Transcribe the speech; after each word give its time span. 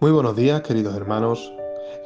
Muy 0.00 0.12
buenos 0.12 0.36
días, 0.36 0.62
queridos 0.62 0.94
hermanos. 0.94 1.52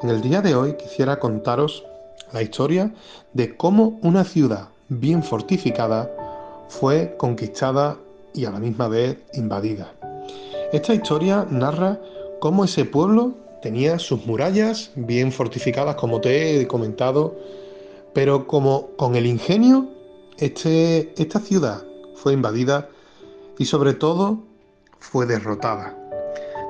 En 0.00 0.08
el 0.08 0.22
día 0.22 0.40
de 0.40 0.54
hoy 0.54 0.78
quisiera 0.78 1.18
contaros 1.18 1.84
la 2.32 2.40
historia 2.40 2.90
de 3.34 3.54
cómo 3.54 3.98
una 4.00 4.24
ciudad 4.24 4.70
bien 4.88 5.22
fortificada 5.22 6.10
fue 6.70 7.14
conquistada 7.18 7.98
y 8.32 8.46
a 8.46 8.50
la 8.50 8.60
misma 8.60 8.88
vez 8.88 9.18
invadida. 9.34 9.92
Esta 10.72 10.94
historia 10.94 11.46
narra 11.50 12.00
cómo 12.40 12.64
ese 12.64 12.86
pueblo 12.86 13.34
tenía 13.60 13.98
sus 13.98 14.24
murallas 14.24 14.90
bien 14.96 15.30
fortificadas, 15.30 15.96
como 15.96 16.22
te 16.22 16.62
he 16.62 16.66
comentado, 16.66 17.36
pero 18.14 18.46
como 18.46 18.88
con 18.96 19.16
el 19.16 19.26
ingenio, 19.26 19.86
este, 20.38 21.12
esta 21.20 21.40
ciudad 21.40 21.84
fue 22.14 22.32
invadida 22.32 22.88
y 23.58 23.66
sobre 23.66 23.92
todo 23.92 24.38
fue 24.98 25.26
derrotada. 25.26 26.01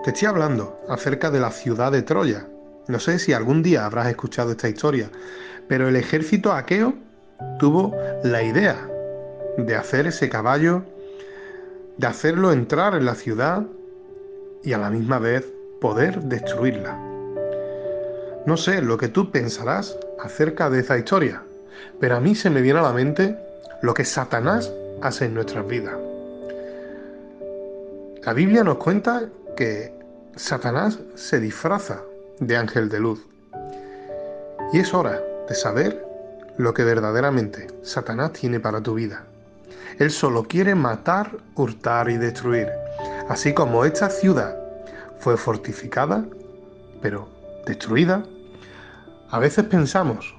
Te 0.02 0.11
estoy 0.11 0.27
hablando 0.27 0.80
acerca 0.88 1.30
de 1.30 1.38
la 1.38 1.52
ciudad 1.52 1.92
de 1.92 2.02
Troya. 2.02 2.48
No 2.88 2.98
sé 2.98 3.20
si 3.20 3.33
algún 3.33 3.62
día 3.62 3.87
habrás 3.87 4.09
escuchado 4.09 4.51
esta 4.51 4.69
historia, 4.69 5.09
pero 5.69 5.88
el 5.88 5.95
ejército 5.95 6.52
aqueo 6.52 6.95
tuvo 7.61 7.97
la 8.25 8.42
idea 8.42 8.77
de 9.59 9.77
hacer 9.77 10.09
ese 10.09 10.28
caballo, 10.28 10.83
de 11.98 12.06
hacerlo 12.09 12.51
entrar 12.51 12.97
en 12.97 13.05
la 13.05 13.15
ciudad 13.15 13.65
y 14.65 14.73
a 14.73 14.78
la 14.78 14.91
misma 14.91 15.20
vez 15.20 15.47
poder 15.80 16.20
destruirla. 16.23 16.98
No 18.45 18.56
sé 18.56 18.83
lo 18.83 18.98
que 18.98 19.06
tú 19.06 19.30
pensarás 19.30 19.97
acerca 20.20 20.69
de 20.69 20.80
esa 20.80 20.98
historia, 20.98 21.45
pero 22.00 22.16
a 22.16 22.20
mí 22.20 22.34
se 22.34 22.50
me 22.50 22.61
viene 22.61 22.80
a 22.80 22.83
la 22.83 22.92
mente 22.92 23.39
lo 23.83 23.95
que 23.95 24.05
Satanás 24.05 24.73
hace 25.00 25.27
en 25.27 25.34
nuestras 25.34 25.64
vidas. 25.64 25.95
La 28.25 28.33
Biblia 28.33 28.64
nos 28.64 28.78
cuenta 28.78 29.28
que 29.56 29.92
Satanás 30.36 30.98
se 31.14 31.41
disfraza 31.41 32.00
de 32.41 32.56
ángel 32.56 32.89
de 32.89 33.00
luz. 33.00 33.27
Y 34.72 34.78
es 34.78 34.94
hora 34.94 35.20
de 35.48 35.55
saber 35.55 36.05
lo 36.56 36.75
que 36.75 36.84
verdaderamente 36.84 37.67
Satanás 37.83 38.33
tiene 38.33 38.61
para 38.61 38.81
tu 38.81 38.94
vida. 38.94 39.25
Él 39.98 40.11
solo 40.11 40.44
quiere 40.44 40.75
matar, 40.75 41.31
hurtar 41.55 42.09
y 42.09 42.17
destruir. 42.17 42.69
Así 43.28 43.53
como 43.53 43.84
esta 43.84 44.09
ciudad 44.09 44.56
fue 45.19 45.36
fortificada, 45.36 46.25
pero 47.00 47.28
destruida, 47.66 48.25
a 49.31 49.39
veces 49.39 49.64
pensamos 49.64 50.34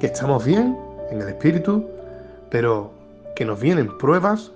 que 0.00 0.06
estamos 0.06 0.44
bien 0.44 0.76
en 1.10 1.20
el 1.20 1.28
espíritu, 1.28 1.88
pero 2.50 2.92
que 3.34 3.44
nos 3.44 3.60
vienen 3.60 3.96
pruebas 3.98 4.52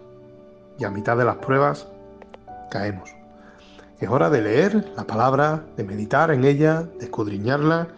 y 0.78 0.84
a 0.84 0.90
mitad 0.90 1.16
de 1.16 1.24
las 1.24 1.36
pruebas 1.36 1.86
caemos. 2.70 3.10
Es 3.98 4.10
hora 4.10 4.28
de 4.28 4.42
leer 4.42 4.92
la 4.94 5.06
palabra, 5.06 5.64
de 5.78 5.82
meditar 5.82 6.30
en 6.30 6.44
ella, 6.44 6.82
de 6.82 7.06
escudriñarla, 7.06 7.88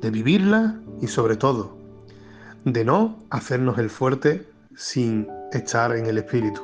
de 0.00 0.10
vivirla 0.10 0.76
y 1.00 1.08
sobre 1.08 1.36
todo, 1.36 1.76
de 2.64 2.84
no 2.84 3.24
hacernos 3.30 3.78
el 3.78 3.90
fuerte 3.90 4.46
sin 4.76 5.26
estar 5.50 5.96
en 5.96 6.06
el 6.06 6.18
Espíritu. 6.18 6.62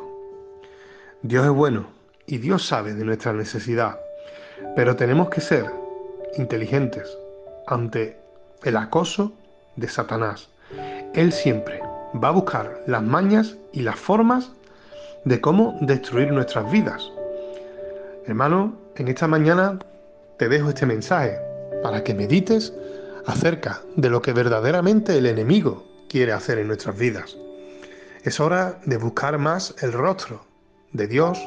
Dios 1.22 1.46
es 1.46 1.50
bueno 1.50 1.88
y 2.27 2.38
Dios 2.38 2.64
sabe 2.64 2.94
de 2.94 3.04
nuestra 3.04 3.32
necesidad, 3.32 3.98
pero 4.77 4.94
tenemos 4.94 5.30
que 5.30 5.40
ser 5.40 5.68
inteligentes 6.36 7.18
ante 7.66 8.20
el 8.62 8.77
acoso 8.77 9.32
de 9.74 9.88
Satanás. 9.88 10.48
Él 11.14 11.32
siempre 11.32 11.80
va 12.22 12.28
a 12.28 12.32
buscar 12.32 12.84
las 12.86 13.02
mañas 13.02 13.56
y 13.72 13.82
las 13.82 13.96
formas 13.96 14.52
de 15.24 15.40
cómo 15.40 15.77
destruir 15.80 16.30
nuestras 16.30 16.70
vidas. 16.70 17.10
Hermano, 18.31 18.78
en 18.95 19.09
esta 19.09 19.27
mañana 19.27 19.77
te 20.39 20.48
dejo 20.48 20.69
este 20.69 20.86
mensaje 20.86 21.36
para 21.83 22.05
que 22.05 22.14
medites 22.14 22.73
acerca 23.27 23.83
de 23.96 24.08
lo 24.08 24.23
que 24.23 24.33
verdaderamente 24.33 25.18
el 25.18 25.27
enemigo 25.27 25.85
quiere 26.08 26.30
hacer 26.30 26.61
en 26.61 26.69
nuestras 26.69 26.96
vidas. 26.96 27.36
Es 28.23 28.39
hora 28.39 28.79
de 28.86 28.98
buscar 28.98 29.36
más 29.39 29.74
el 29.83 29.92
rostro 29.92 30.45
de 30.92 31.08
Dios, 31.08 31.40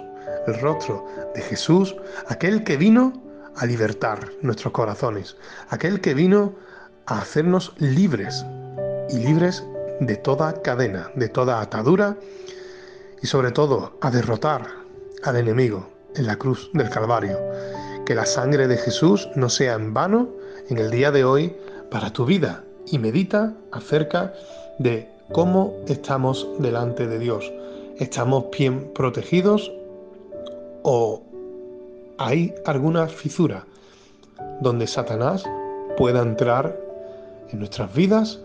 el 0.46 0.60
rostro 0.60 1.08
de 1.34 1.40
Jesús, 1.40 1.96
aquel 2.28 2.66
que 2.66 2.76
vino 2.76 3.14
a 3.56 3.66
libertar 3.66 4.30
nuestros 4.42 4.74
corazones, 4.74 5.38
aquel 5.70 6.02
que 6.02 6.14
vino 6.14 6.54
a 7.06 7.20
hacernos 7.20 7.74
libres 7.78 8.46
y 9.10 9.20
libres 9.20 9.64
de 10.02 10.18
toda 10.18 10.62
cadena, 10.62 11.10
de 11.16 11.30
toda 11.30 11.62
atadura 11.62 12.18
y 13.22 13.28
sobre 13.28 13.52
todo 13.52 13.98
a 14.02 14.12
derrotar 14.12 14.68
al 15.24 15.38
enemigo, 15.38 15.93
en 16.16 16.28
la 16.28 16.36
cruz 16.36 16.70
del 16.74 16.90
Calvario. 16.90 17.38
Que 18.06 18.16
la 18.16 18.26
sangre 18.26 18.68
de 18.68 18.78
Jesús 18.78 19.30
no 19.36 19.50
sea 19.50 19.76
en 19.76 19.94
vano 19.94 20.30
en 20.70 20.78
el 20.78 20.92
día 20.92 21.12
de 21.12 21.24
hoy 21.24 21.56
para 21.90 22.12
tu 22.12 22.26
vida 22.26 22.64
y 22.88 23.00
medita 23.00 23.54
acerca 23.72 24.34
de 24.80 25.10
cómo 25.32 25.74
estamos 25.88 26.48
delante 26.60 27.08
de 27.08 27.20
Dios. 27.20 27.52
¿Estamos 27.98 28.46
bien 28.58 28.92
protegidos 28.94 29.72
o 30.84 31.22
hay 32.18 32.54
alguna 32.66 33.08
fisura 33.08 33.66
donde 34.62 34.88
Satanás 34.88 35.44
pueda 35.98 36.22
entrar 36.22 36.78
en 37.52 37.60
nuestras 37.60 37.94
vidas 37.94 38.40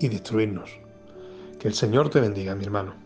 y 0.00 0.08
destruirnos? 0.08 0.70
Que 1.58 1.68
el 1.68 1.74
Señor 1.74 2.10
te 2.10 2.20
bendiga, 2.20 2.54
mi 2.54 2.64
hermano. 2.64 3.05